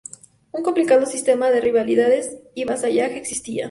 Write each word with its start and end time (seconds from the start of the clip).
Un 0.51 0.63
complicado 0.63 1.05
sistema 1.05 1.51
de 1.51 1.61
rivalidades 1.61 2.35
y 2.55 2.63
vasallaje 2.65 3.17
existía. 3.19 3.59